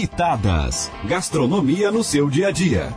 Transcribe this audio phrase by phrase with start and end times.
[0.00, 0.90] Pitadas.
[1.04, 2.88] Gastronomia no seu dia a dia.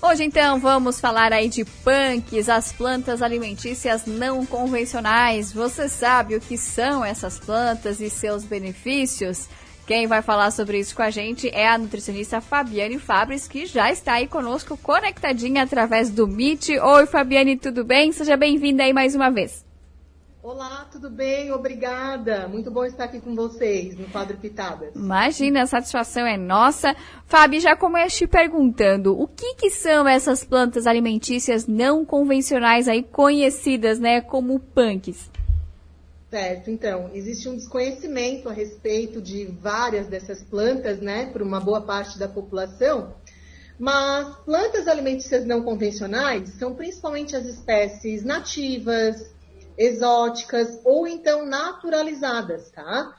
[0.00, 5.52] Hoje então vamos falar aí de punks, as plantas alimentícias não convencionais.
[5.52, 9.50] Você sabe o que são essas plantas e seus benefícios?
[9.86, 13.92] Quem vai falar sobre isso com a gente é a nutricionista Fabiane Fabres, que já
[13.92, 16.70] está aí conosco conectadinha através do Meet.
[16.70, 18.12] Oi, Fabiane, tudo bem?
[18.12, 19.62] Seja bem-vinda aí mais uma vez.
[20.44, 21.52] Olá, tudo bem?
[21.52, 22.48] Obrigada.
[22.48, 24.92] Muito bom estar aqui com vocês no quadro Pitadas.
[24.96, 26.96] Imagina, a satisfação é nossa.
[27.26, 33.04] Fábio, já começo te perguntando, o que, que são essas plantas alimentícias não convencionais aí
[33.04, 35.30] conhecidas, né, como punks?
[36.28, 41.82] Certo, então, existe um desconhecimento a respeito de várias dessas plantas, né, por uma boa
[41.82, 43.14] parte da população.
[43.78, 49.30] Mas plantas alimentícias não convencionais são principalmente as espécies nativas,
[49.76, 53.16] exóticas ou então naturalizadas, tá?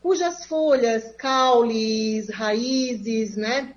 [0.00, 3.76] Cujas folhas, caules, raízes, né,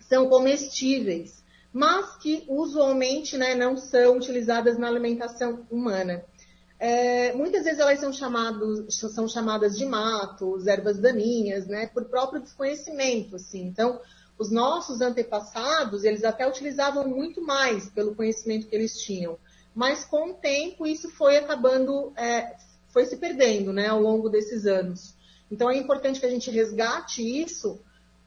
[0.00, 6.22] são comestíveis, mas que usualmente, né, não são utilizadas na alimentação humana.
[6.78, 12.42] É, muitas vezes elas são, chamados, são chamadas de matos, ervas daninhas, né, por próprio
[12.42, 13.62] desconhecimento, assim.
[13.62, 13.98] Então,
[14.38, 19.38] os nossos antepassados, eles até utilizavam muito mais pelo conhecimento que eles tinham
[19.76, 22.56] mas com o tempo isso foi acabando, é,
[22.88, 25.14] foi se perdendo né, ao longo desses anos.
[25.50, 27.78] Então é importante que a gente resgate isso,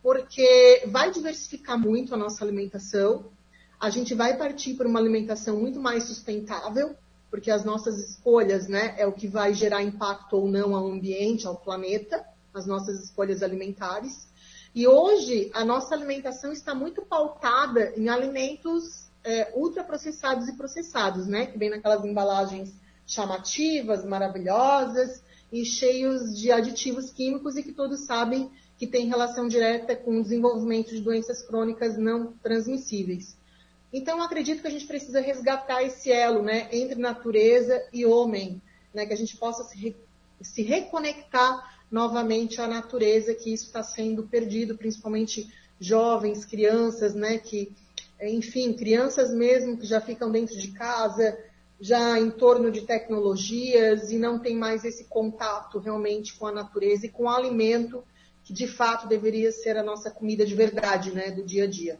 [0.03, 3.31] porque vai diversificar muito a nossa alimentação,
[3.79, 6.95] a gente vai partir para uma alimentação muito mais sustentável,
[7.31, 11.47] porque as nossas escolhas né, é o que vai gerar impacto ou não ao ambiente,
[11.47, 14.27] ao planeta, as nossas escolhas alimentares.
[14.75, 21.45] E hoje a nossa alimentação está muito pautada em alimentos é, ultraprocessados e processados, né?
[21.45, 22.73] Que vem naquelas embalagens
[23.05, 29.95] chamativas, maravilhosas e cheios de aditivos químicos e que todos sabem que tem relação direta
[29.95, 33.37] com o desenvolvimento de doenças crônicas não transmissíveis.
[33.91, 38.61] Então, acredito que a gente precisa resgatar esse elo, né, entre natureza e homem,
[38.93, 39.95] né, que a gente possa se, re
[40.41, 47.73] se reconectar novamente à natureza, que isso está sendo perdido, principalmente jovens, crianças, né, que
[48.21, 51.37] enfim, crianças mesmo que já ficam dentro de casa,
[51.79, 57.05] já em torno de tecnologias e não tem mais esse contato realmente com a natureza
[57.05, 58.03] e com o alimento
[58.43, 61.99] que de fato deveria ser a nossa comida de verdade, né, do dia a dia.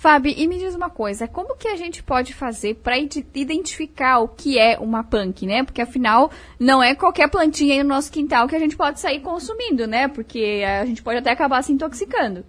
[0.00, 4.28] Fábio, e me diz uma coisa, como que a gente pode fazer para identificar o
[4.28, 5.62] que é uma punk, né?
[5.62, 9.20] Porque afinal, não é qualquer plantinha aí no nosso quintal que a gente pode sair
[9.20, 10.08] consumindo, né?
[10.08, 12.46] Porque a gente pode até acabar se intoxicando.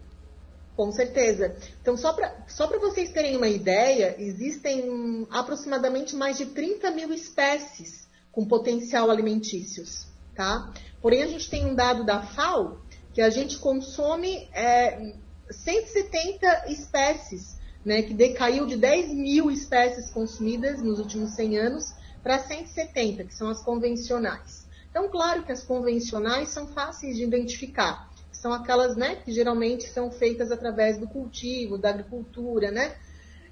[0.78, 1.54] Com certeza.
[1.82, 2.30] Então, só para
[2.62, 10.06] só vocês terem uma ideia, existem aproximadamente mais de 30 mil espécies com potencial alimentícios,
[10.36, 10.72] tá?
[11.02, 12.80] Porém, a gente tem um dado da FAO
[13.16, 15.16] que a gente consome é,
[15.50, 18.04] 170 espécies, né?
[18.04, 23.50] Que decaiu de 10 mil espécies consumidas nos últimos 100 anos para 170, que são
[23.50, 24.68] as convencionais.
[24.92, 28.11] Então, claro que as convencionais são fáceis de identificar
[28.42, 32.96] são aquelas né, que geralmente são feitas através do cultivo, da agricultura, né?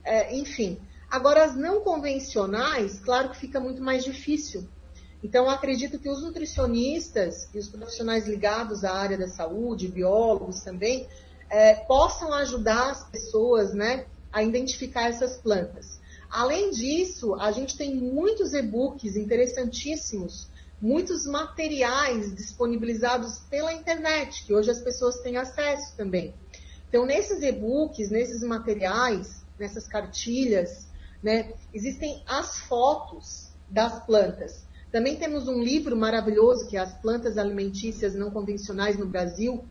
[0.03, 0.79] É, enfim.
[1.11, 4.67] Agora, as não convencionais, claro que fica muito mais difícil.
[5.23, 11.07] Então, acredito que os nutricionistas e os profissionais ligados à área da saúde, biólogos também,
[11.51, 15.99] é, possam ajudar as pessoas né, a identificar essas plantas.
[16.31, 20.48] Além disso, a gente tem muitos e-books interessantíssimos
[20.81, 26.33] muitos materiais disponibilizados pela internet, que hoje as pessoas têm acesso também.
[26.87, 30.87] Então, nesses e-books, nesses materiais, nessas cartilhas,
[31.21, 34.65] né, existem as fotos das plantas.
[34.91, 39.63] Também temos um livro maravilhoso, que é As Plantas Alimentícias Não Convencionais no Brasil,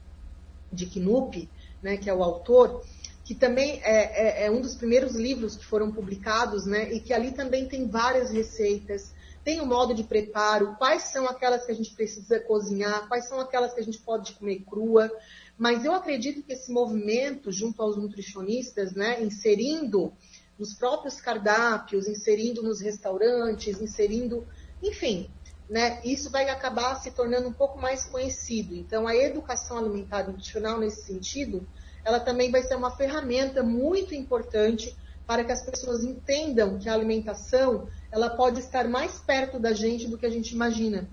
[0.73, 1.49] de Knupp,
[1.83, 2.85] né, que é o autor,
[3.25, 7.13] que também é, é, é, um dos primeiros livros que foram publicados, né, e que
[7.13, 9.13] ali também tem várias receitas,
[9.49, 13.27] tem o um modo de preparo, quais são aquelas que a gente precisa cozinhar, quais
[13.27, 15.11] são aquelas que a gente pode comer crua.
[15.56, 20.12] Mas eu acredito que esse movimento, junto aos nutricionistas, né, inserindo
[20.59, 24.47] nos próprios cardápios, inserindo nos restaurantes, inserindo,
[24.83, 25.31] enfim,
[25.67, 28.75] né, isso vai acabar se tornando um pouco mais conhecido.
[28.75, 31.67] Então, a educação alimentar e nutricional, nesse sentido,
[32.05, 34.94] ela também vai ser uma ferramenta muito importante
[35.29, 40.09] para que as pessoas entendam que a alimentação ela pode estar mais perto da gente
[40.09, 41.07] do que a gente imagina,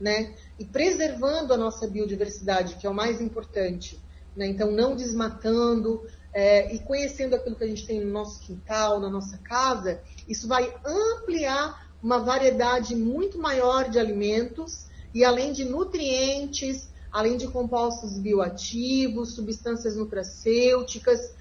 [0.00, 0.34] né?
[0.58, 3.96] E preservando a nossa biodiversidade, que é o mais importante,
[4.34, 4.48] né?
[4.48, 9.08] Então, não desmatando é, e conhecendo aquilo que a gente tem no nosso quintal, na
[9.08, 16.88] nossa casa, isso vai ampliar uma variedade muito maior de alimentos e além de nutrientes,
[17.12, 21.38] além de compostos bioativos, substâncias nutracêuticas,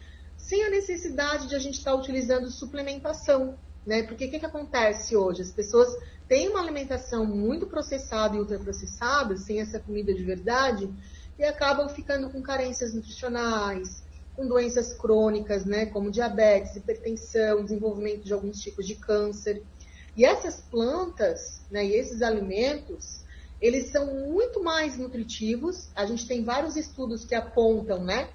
[0.50, 3.56] sem a necessidade de a gente estar utilizando suplementação,
[3.86, 4.02] né?
[4.02, 5.44] Porque o que, que acontece hoje?
[5.44, 5.96] As pessoas
[6.28, 10.92] têm uma alimentação muito processada e ultraprocessada, sem essa comida de verdade,
[11.38, 14.04] e acabam ficando com carências nutricionais,
[14.36, 19.62] com doenças crônicas, né, como diabetes, hipertensão, desenvolvimento de alguns tipos de câncer.
[20.18, 23.24] E essas plantas, né, e esses alimentos,
[23.62, 25.92] eles são muito mais nutritivos.
[25.96, 28.30] A gente tem vários estudos que apontam, né,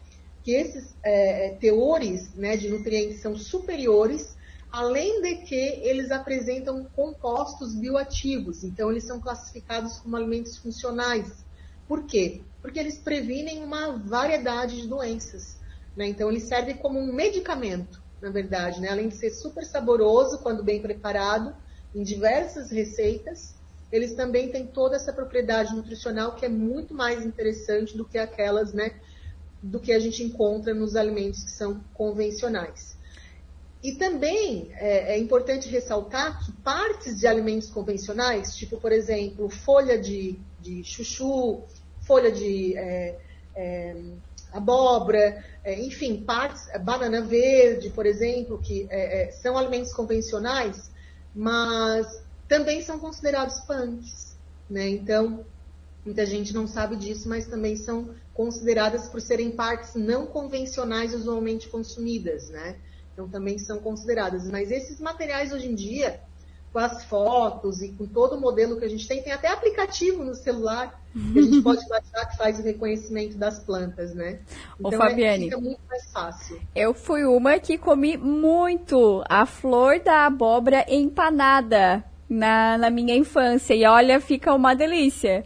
[0.45, 4.37] que esses é, teores, né, de nutrientes são superiores,
[4.71, 8.63] além de que eles apresentam compostos bioativos.
[8.63, 11.45] Então, eles são classificados como alimentos funcionais.
[11.89, 12.43] Por quê?
[12.61, 15.57] Porque eles previnem uma variedade de doenças.
[15.97, 16.09] Né?
[16.09, 18.91] Então, ele serve como um medicamento, na verdade, né?
[18.91, 21.55] além de ser super saboroso quando bem preparado,
[21.95, 23.55] em diversas receitas,
[23.91, 28.73] eles também têm toda essa propriedade nutricional que é muito mais interessante do que aquelas,
[28.73, 28.97] né,
[29.65, 32.97] do que a gente encontra nos alimentos que são convencionais.
[33.83, 39.99] E também é, é, importante ressaltar que partes de alimentos convencionais, tipo, por exemplo, folha
[39.99, 41.63] de, de chuchu,
[42.03, 43.19] folha de é,
[43.55, 43.97] é,
[44.53, 50.91] abóbora, é, enfim, partes, banana verde, por exemplo, que é, é, são alimentos convencionais,
[51.35, 54.37] mas também são considerados punks,
[54.69, 54.89] né?
[54.89, 55.45] Então,
[56.05, 61.69] muita gente não sabe disso, mas também são consideradas por serem partes não convencionais usualmente
[61.69, 62.77] consumidas, né?
[63.13, 64.51] Então também são consideradas.
[64.51, 66.21] Mas esses materiais hoje em dia,
[66.73, 70.25] com as fotos e com todo o modelo que a gente tem, tem até aplicativo
[70.25, 71.01] no celular
[71.33, 74.41] que a gente pode baixar que faz o reconhecimento das plantas, né?
[74.79, 76.61] Então Ô, Fabiane, é, fica muito mais fácil.
[76.75, 83.75] Eu fui uma que comi muito a flor da abóbora empanada na, na minha infância.
[83.75, 85.45] E olha, fica uma delícia.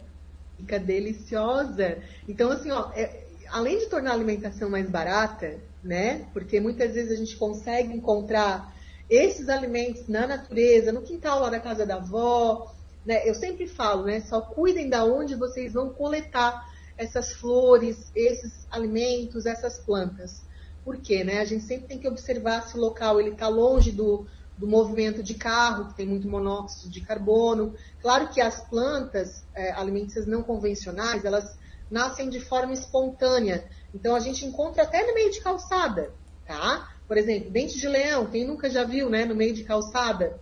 [0.59, 1.97] Fica deliciosa.
[2.27, 6.27] Então, assim, ó, é, além de tornar a alimentação mais barata, né?
[6.33, 8.75] Porque muitas vezes a gente consegue encontrar
[9.09, 12.73] esses alimentos na natureza, no quintal lá da casa da avó,
[13.05, 13.27] né?
[13.27, 14.21] Eu sempre falo, né?
[14.21, 20.43] Só cuidem da onde vocês vão coletar essas flores, esses alimentos, essas plantas.
[20.83, 21.39] Por quê, né?
[21.39, 24.27] A gente sempre tem que observar se o local ele está longe do,
[24.59, 27.73] do movimento de carro, que tem muito monóxido de carbono.
[28.01, 31.57] Claro que as plantas é, alimentícias não convencionais, elas
[31.89, 33.69] nascem de forma espontânea.
[33.95, 36.13] Então a gente encontra até no meio de calçada,
[36.45, 36.89] tá?
[37.07, 40.39] Por exemplo, dente de leão, quem nunca já viu, né, no meio de calçada?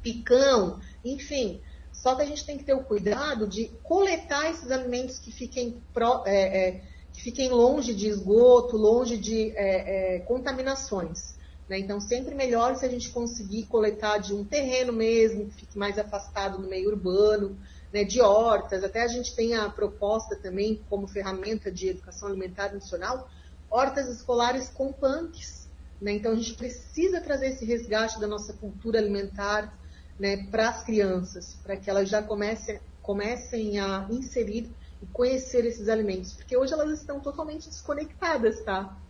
[0.00, 1.60] Picão, enfim.
[1.92, 5.82] Só que a gente tem que ter o cuidado de coletar esses alimentos que fiquem,
[5.92, 6.82] pro, é, é,
[7.12, 11.34] que fiquem longe de esgoto, longe de é, é contaminações.
[11.70, 11.78] Né?
[11.78, 15.96] Então, sempre melhor se a gente conseguir coletar de um terreno mesmo, que fique mais
[15.96, 17.56] afastado do meio urbano,
[17.92, 18.82] né, de hortas.
[18.82, 23.30] Até a gente tem a proposta também, como ferramenta de educação alimentar nacional,
[23.70, 25.68] hortas escolares com punks.
[26.00, 26.14] Né?
[26.14, 29.72] Então, a gente precisa trazer esse resgate da nossa cultura alimentar
[30.18, 35.88] né, para as crianças, para que elas já comecem, comecem a inserir e conhecer esses
[35.88, 39.00] alimentos, porque hoje elas estão totalmente desconectadas, tá?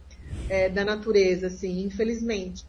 [0.51, 2.65] É, da natureza, assim, infelizmente.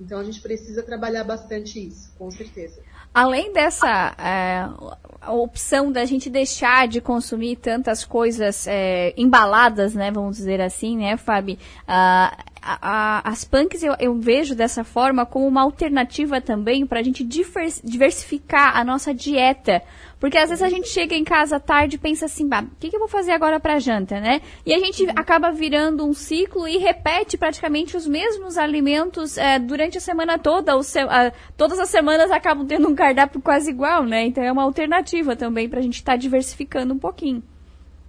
[0.00, 2.80] Então a gente precisa trabalhar bastante isso, com certeza.
[3.14, 10.36] Além dessa é, opção da gente deixar de consumir tantas coisas é, embaladas, né, vamos
[10.36, 11.56] dizer assim, né, Fábio?
[11.88, 17.02] Uh, a, as punks eu, eu, vejo dessa forma como uma alternativa também para a
[17.02, 19.82] gente diversificar a nossa dieta.
[20.18, 22.88] Porque às vezes a gente chega em casa tarde e pensa assim, bah, o que,
[22.88, 24.40] que eu vou fazer agora para janta, né?
[24.64, 29.98] E a gente acaba virando um ciclo e repete praticamente os mesmos alimentos é, durante
[29.98, 30.82] a semana toda.
[30.82, 34.24] Se, a, todas as semanas acabam tendo um cardápio quase igual, né?
[34.24, 37.42] Então é uma alternativa também para a gente estar tá diversificando um pouquinho.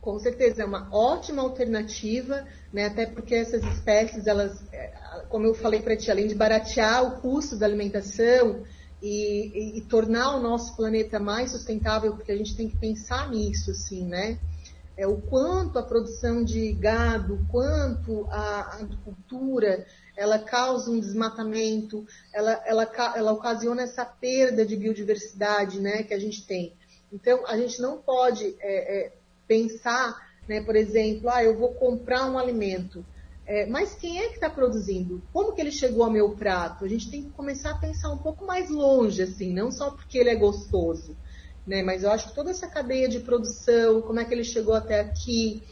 [0.08, 2.86] Com certeza, é uma ótima alternativa né?
[2.86, 4.94] Até porque essas espécies, elas, é,
[5.30, 8.64] como eu falei para ti, além de baratear o custo da alimentação
[9.02, 13.30] e, e, e, tornar o nosso planeta mais sustentável, porque a gente tem que pensar
[13.30, 14.40] nisso, assim, né?
[14.96, 19.86] É, o quanto a produção de gado, o quanto a agricultura,
[20.16, 26.20] ela causa um desmatamento, ela, ela, ela ocasiona essa perda de biodiversidade, né, que a
[26.20, 26.74] gente tem.
[27.14, 29.14] Então, a gente não pode é, é,
[29.48, 30.62] pensar né?
[30.62, 33.06] Por exemplo, ah, eu vou comprar um alimento.
[33.46, 35.22] É, mas quem é que está produzindo?
[35.32, 36.84] Como que ele chegou ao meu prato?
[36.84, 40.18] A gente tem que começar a pensar um pouco mais longe, assim, não só porque
[40.18, 41.16] ele é gostoso,
[41.66, 41.82] né?
[41.82, 45.00] Mas eu acho que toda essa cadeia de produção, como é que ele chegou até
[45.00, 45.64] aqui,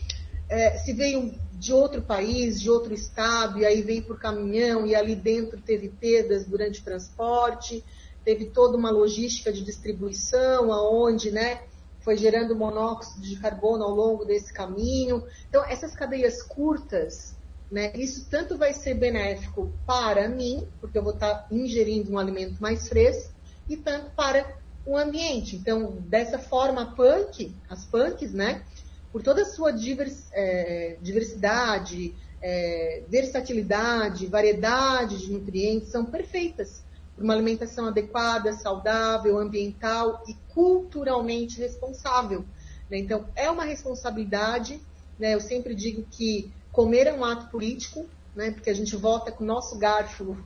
[0.48, 4.96] é, se veio de outro país, de outro estado, e aí veio por caminhão, e
[4.96, 7.84] ali dentro teve perdas durante o transporte,
[8.24, 11.62] teve toda uma logística de distribuição, aonde, né?
[12.06, 15.24] Foi gerando monóxido de carbono ao longo desse caminho.
[15.50, 17.36] Então, essas cadeias curtas,
[17.70, 22.62] né, isso tanto vai ser benéfico para mim, porque eu vou estar ingerindo um alimento
[22.62, 23.34] mais fresco,
[23.68, 25.56] e tanto para o ambiente.
[25.56, 28.64] Então, dessa forma, a punk, as punks, né,
[29.12, 36.85] por toda a sua divers, é, diversidade, é, versatilidade, variedade de nutrientes, são perfeitas
[37.18, 42.46] uma alimentação adequada, saudável, ambiental e culturalmente responsável.
[42.90, 42.98] Né?
[43.00, 44.82] Então, é uma responsabilidade.
[45.18, 45.34] Né?
[45.34, 48.06] Eu sempre digo que comer é um ato político,
[48.36, 48.52] né?
[48.52, 50.38] porque a gente vota com o nosso garfo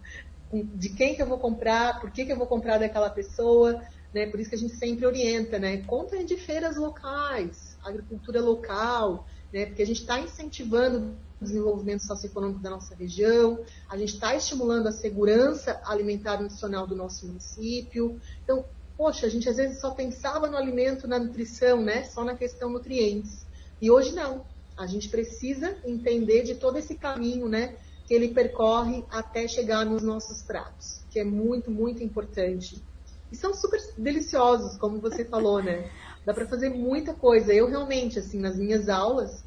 [0.52, 3.82] de quem que eu vou comprar, por que, que eu vou comprar daquela pessoa.
[4.14, 4.28] Né?
[4.28, 5.78] Por isso que a gente sempre orienta, né?
[5.86, 9.68] Comprem de feiras locais, agricultura local, né?
[9.68, 14.88] porque a gente está incentivando o desenvolvimento socioeconômico da nossa região, a gente está estimulando
[14.88, 18.20] a segurança alimentar e nutricional do nosso município.
[18.44, 18.66] Então,
[18.98, 22.04] poxa, a gente às vezes só pensava no alimento, na nutrição, né?
[22.04, 23.46] Só na questão nutrientes.
[23.82, 24.46] E hoje não.
[24.78, 27.76] A gente precisa entender de todo esse caminho, né?
[28.06, 32.84] Que ele percorre até chegar nos nossos pratos, que é muito, muito importante.
[33.32, 35.90] E são super deliciosos, como você falou, né?
[36.26, 37.54] Dá para fazer muita coisa.
[37.54, 39.44] Eu realmente, assim, nas minhas aulas,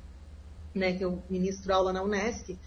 [0.74, 2.58] né, que eu ministro aula na Unesc,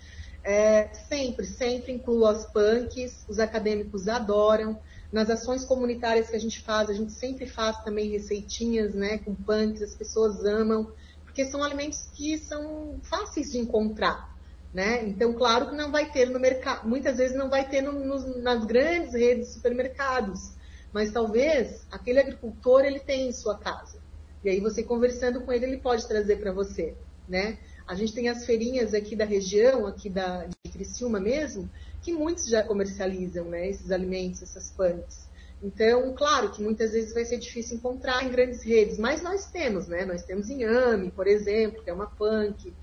[0.43, 4.79] é, sempre, sempre incluo as punks, os acadêmicos adoram.
[5.11, 9.33] Nas ações comunitárias que a gente faz, a gente sempre faz também receitinhas, né, com
[9.33, 10.91] punks, as pessoas amam,
[11.23, 14.35] porque são alimentos que são fáceis de encontrar,
[14.73, 15.07] né?
[15.07, 18.41] Então, claro que não vai ter no mercado, muitas vezes não vai ter no, no,
[18.41, 20.53] nas grandes redes de supermercados,
[20.93, 23.99] mas talvez aquele agricultor ele tem em sua casa.
[24.43, 26.95] E aí você conversando com ele, ele pode trazer para você,
[27.27, 27.57] né?
[27.87, 31.69] A gente tem as feirinhas aqui da região, aqui da, de Criciúma mesmo,
[32.01, 35.25] que muitos já comercializam né, esses alimentos, essas punks.
[35.61, 39.87] Então, claro que muitas vezes vai ser difícil encontrar em grandes redes, mas nós temos,
[39.87, 40.05] né?
[40.05, 42.73] Nós temos inhame, por exemplo, que é uma punk.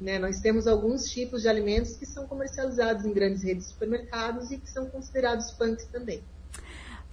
[0.00, 0.18] Né?
[0.18, 4.58] Nós temos alguns tipos de alimentos que são comercializados em grandes redes de supermercados e
[4.58, 6.22] que são considerados punks também.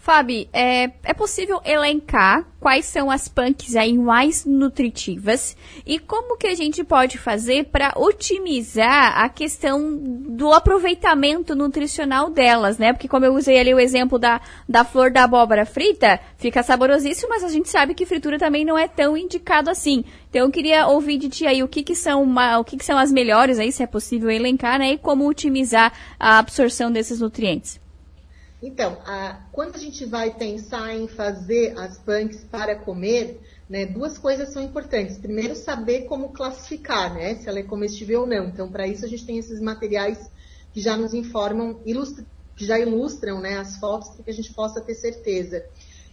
[0.08, 5.54] Fabi, é, é possível elencar quais são as punks aí mais nutritivas
[5.86, 12.78] e como que a gente pode fazer para otimizar a questão do aproveitamento nutricional delas,
[12.78, 12.94] né?
[12.94, 17.28] Porque como eu usei ali o exemplo da, da flor da abóbora frita, fica saborosíssimo,
[17.28, 20.06] mas a gente sabe que fritura também não é tão indicado assim.
[20.30, 22.86] Então eu queria ouvir de ti aí o que que são, uma, o que que
[22.86, 24.94] são as melhores aí, se é possível elencar, né?
[24.94, 27.86] E como otimizar a absorção desses nutrientes.
[28.68, 34.18] Então, a, quando a gente vai pensar em fazer as punks para comer, né, duas
[34.18, 35.18] coisas são importantes.
[35.18, 38.50] Primeiro, saber como classificar, né, se ela é comestível ou não.
[38.50, 40.20] Então, para isso, a gente tem esses materiais
[40.74, 44.54] que já nos informam, ilustra, que já ilustram né, as fotos para que a gente
[44.54, 45.64] possa ter certeza.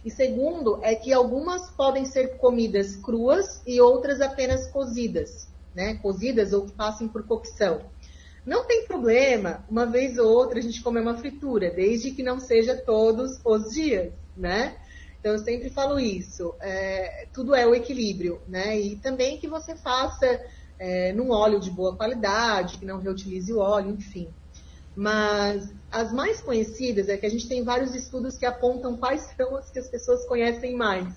[0.05, 6.53] E segundo, é que algumas podem ser comidas cruas e outras apenas cozidas, né, cozidas
[6.53, 7.91] ou que passem por cocção.
[8.45, 12.39] Não tem problema, uma vez ou outra a gente comer uma fritura, desde que não
[12.39, 14.77] seja todos os dias, né?
[15.19, 16.53] Então eu sempre falo isso.
[16.61, 18.79] É, tudo é o equilíbrio, né?
[18.79, 20.39] E também que você faça
[20.77, 24.29] é, num óleo de boa qualidade, que não reutilize o óleo, enfim.
[24.95, 29.55] Mas as mais conhecidas é que a gente tem vários estudos que apontam quais são
[29.57, 31.13] as que as pessoas conhecem mais.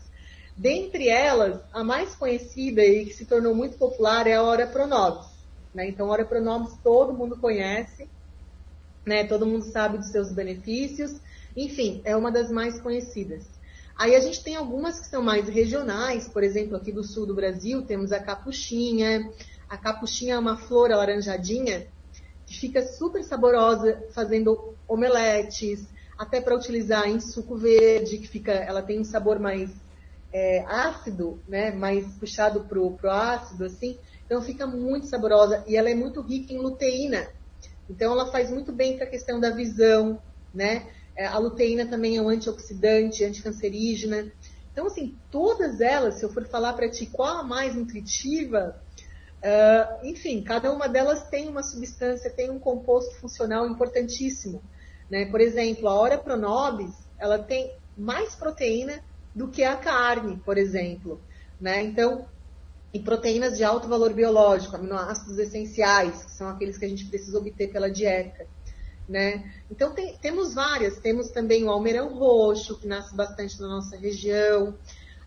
[0.56, 5.37] Dentre elas, a mais conhecida e que se tornou muito popular é a Ora Pronobis.
[5.74, 5.88] Né?
[5.88, 8.08] Então, ora pronomes todo mundo conhece,
[9.06, 9.24] né?
[9.24, 11.20] todo mundo sabe dos seus benefícios,
[11.56, 13.46] enfim, é uma das mais conhecidas.
[13.98, 17.34] Aí a gente tem algumas que são mais regionais, por exemplo, aqui do sul do
[17.34, 19.28] Brasil temos a capuchinha.
[19.68, 21.88] A capuchinha é uma flor alaranjadinha
[22.46, 28.82] que fica super saborosa fazendo omeletes, até para utilizar em suco verde, que fica, ela
[28.82, 29.70] tem um sabor mais
[30.32, 33.98] é, ácido, né, mais puxado pro, pro ácido, assim.
[34.28, 37.26] Então fica muito saborosa e ela é muito rica em luteína.
[37.88, 40.20] Então ela faz muito bem para a questão da visão,
[40.52, 40.86] né?
[41.16, 44.30] É, a luteína também é um antioxidante, anticancerígena.
[44.70, 48.80] Então, assim, todas elas, se eu for falar para ti qual a mais nutritiva,
[49.38, 54.62] uh, enfim, cada uma delas tem uma substância, tem um composto funcional importantíssimo.
[55.10, 55.24] Né?
[55.24, 59.00] Por exemplo, a Ora Pronobis, ela tem mais proteína
[59.34, 61.20] do que a carne, por exemplo.
[61.60, 61.82] Né?
[61.82, 62.28] Então,
[62.92, 67.38] e proteínas de alto valor biológico, aminoácidos essenciais, que são aqueles que a gente precisa
[67.38, 68.46] obter pela dieta.
[69.08, 69.52] Né?
[69.70, 74.76] Então tem, temos várias, temos também o almeirão roxo, que nasce bastante na nossa região,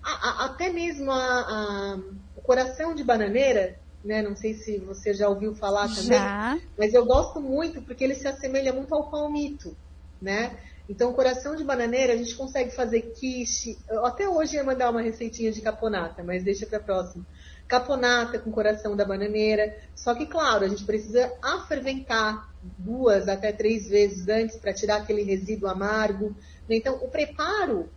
[0.03, 1.99] a, a, até mesmo a,
[2.35, 4.21] o coração de bananeira, né?
[4.21, 6.59] Não sei se você já ouviu falar também, já.
[6.77, 9.75] mas eu gosto muito porque ele se assemelha muito ao palmito,
[10.21, 10.57] né?
[10.89, 13.77] Então, coração de bananeira, a gente consegue fazer quiche.
[13.87, 17.25] Eu até hoje ia mandar uma receitinha de caponata, mas deixa para próxima.
[17.71, 19.73] Caponata com coração da bananeira.
[19.95, 25.23] Só que, claro, a gente precisa aferventar duas até três vezes antes para tirar aquele
[25.23, 26.35] resíduo amargo.
[26.69, 27.89] Então, o preparo,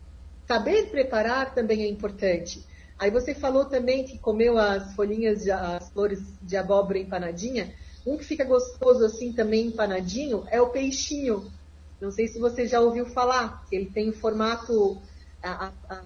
[0.47, 2.65] saber preparar também é importante.
[2.97, 7.75] Aí você falou também que comeu as folhinhas, de, as flores de abóbora empanadinha.
[8.07, 11.51] Um que fica gostoso assim também empanadinho é o peixinho.
[12.01, 15.03] Não sei se você já ouviu falar, que ele tem o formato,
[15.43, 16.03] a, a,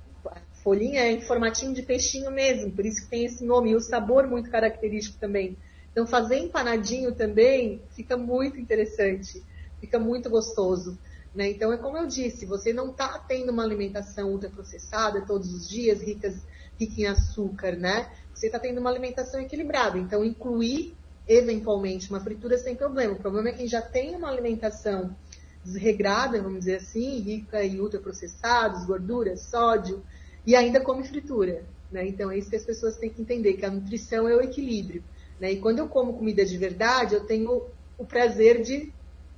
[0.68, 3.80] folhinha é em formatinho de peixinho mesmo, por isso que tem esse nome, e o
[3.80, 5.56] sabor muito característico também.
[5.90, 9.42] Então fazer empanadinho também fica muito interessante,
[9.80, 10.98] fica muito gostoso.
[11.34, 11.52] Né?
[11.52, 16.02] Então é como eu disse, você não está tendo uma alimentação ultraprocessada todos os dias,
[16.02, 16.34] ricas,
[16.78, 18.10] rica em açúcar, né?
[18.34, 19.96] Você está tendo uma alimentação equilibrada.
[19.96, 20.94] Então incluir
[21.26, 23.14] eventualmente uma fritura sem problema.
[23.14, 25.16] O problema é quem já tem uma alimentação
[25.64, 30.04] desregrada, vamos dizer assim, rica em ultraprocessados, gorduras, sódio,
[30.46, 31.64] e ainda come fritura.
[31.90, 32.06] Né?
[32.06, 35.02] Então é isso que as pessoas têm que entender, que a nutrição é o equilíbrio.
[35.40, 35.52] Né?
[35.52, 37.62] E quando eu como comida de verdade, eu tenho
[37.96, 38.92] o prazer de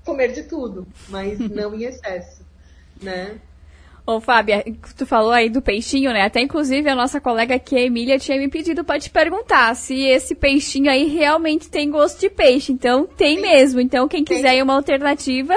[0.05, 2.45] comer de tudo, mas não em excesso.
[3.01, 3.41] Né?
[4.07, 4.65] Ô, Fábia,
[4.97, 6.23] tu falou aí do peixinho, né?
[6.23, 9.95] Até inclusive a nossa colega aqui, a Emília, tinha me pedido para te perguntar se
[9.95, 12.73] esse peixinho aí realmente tem gosto de peixe.
[12.73, 13.43] Então, tem Sim.
[13.43, 13.81] mesmo.
[13.81, 14.63] Então, quem quiser tem.
[14.63, 15.55] uma alternativa.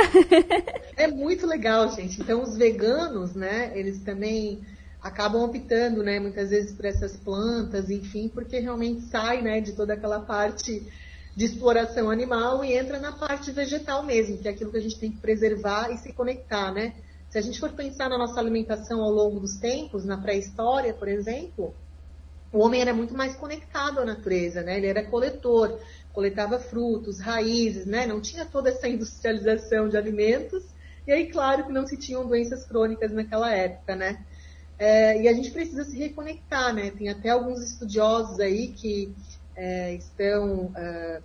[0.95, 2.21] é muito legal, gente.
[2.21, 4.61] Então, os veganos, né, eles também
[5.03, 9.93] acabam optando, né, muitas vezes por essas plantas, enfim, porque realmente sai, né, de toda
[9.93, 10.81] aquela parte
[11.35, 14.99] de exploração animal e entra na parte vegetal mesmo, que é aquilo que a gente
[14.99, 16.93] tem que preservar e se conectar, né?
[17.29, 21.07] Se a gente for pensar na nossa alimentação ao longo dos tempos, na pré-história, por
[21.07, 21.75] exemplo,
[22.51, 24.77] o homem era muito mais conectado à natureza, né?
[24.77, 25.79] Ele era coletor,
[26.13, 28.05] coletava frutos, raízes, né?
[28.05, 30.63] Não tinha toda essa industrialização de alimentos.
[31.07, 34.23] E aí, claro que não se tinham doenças crônicas naquela época, né?
[34.77, 36.91] É, e a gente precisa se reconectar, né?
[36.91, 39.13] Tem até alguns estudiosos aí que
[39.55, 41.21] é, estão é,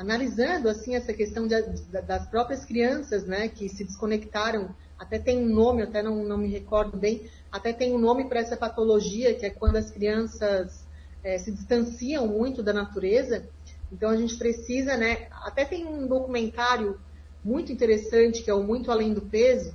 [0.00, 5.38] analisando assim essa questão de, de, das próprias crianças, né, que se desconectaram, até tem
[5.38, 9.34] um nome, até não, não me recordo bem, até tem um nome para essa patologia,
[9.34, 10.86] que é quando as crianças
[11.22, 13.46] é, se distanciam muito da natureza.
[13.92, 16.98] Então a gente precisa, né, até tem um documentário
[17.44, 19.74] muito interessante que é o Muito Além do Peso,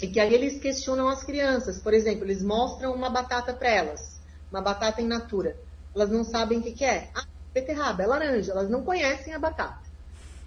[0.00, 1.78] e que aí eles questionam as crianças.
[1.78, 5.56] Por exemplo, eles mostram uma batata para elas, uma batata in natura.
[5.94, 7.10] Elas não sabem o que, que é.
[7.14, 9.80] Ah, beterraba, é laranja, elas não conhecem a batata.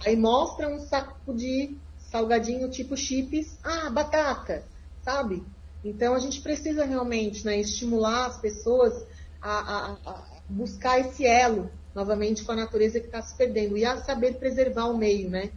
[0.05, 4.63] Aí mostra um saco de salgadinho tipo chips, ah, batata,
[5.03, 5.43] sabe?
[5.83, 9.05] Então a gente precisa realmente né, estimular as pessoas
[9.41, 13.85] a, a, a, buscar esse elo novamente com a natureza que está se perdendo e
[13.85, 15.51] a saber preservar o meio, né?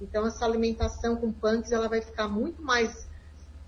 [0.00, 3.07] Então essa alimentação com punks ela vai ficar muito mais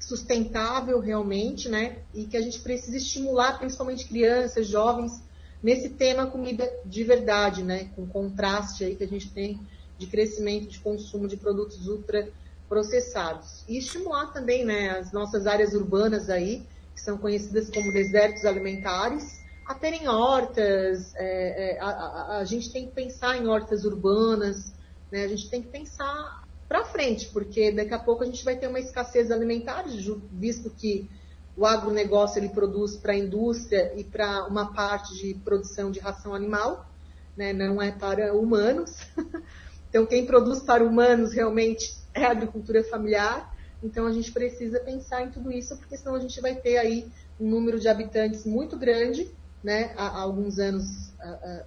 [0.00, 1.98] sustentável realmente, né?
[2.14, 5.22] E que a gente precisa estimular principalmente crianças, jovens
[5.62, 7.90] nesse tema comida de verdade, né?
[7.94, 9.60] Com contraste aí que a gente tem
[9.98, 12.28] de crescimento de consumo de produtos ultra
[12.68, 13.64] processados.
[13.68, 16.62] E estimular também, né, as nossas áreas urbanas aí,
[16.94, 22.72] que são conhecidas como desertos alimentares, a terem hortas, é, é, a, a, a, gente
[22.72, 24.72] tem que pensar em hortas urbanas,
[25.10, 28.56] né, a gente tem que pensar para frente, porque daqui a pouco a gente vai
[28.56, 29.86] ter uma escassez alimentar,
[30.30, 31.10] visto que
[31.56, 36.32] o agronegócio ele produz para a indústria e para uma parte de produção de ração
[36.32, 36.88] animal,
[37.36, 38.92] né, não é para humanos.
[39.88, 43.52] Então, quem produz para humanos realmente é a agricultura familiar.
[43.82, 47.10] Então, a gente precisa pensar em tudo isso, porque senão a gente vai ter aí
[47.40, 49.28] um número de habitantes muito grande,
[49.64, 51.12] né, há, alguns anos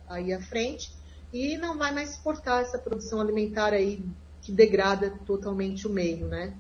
[0.07, 0.95] aí à frente,
[1.33, 4.01] e não vai mais suportar essa produção alimentar aí
[4.43, 6.56] que degrada totalmente o meio, né?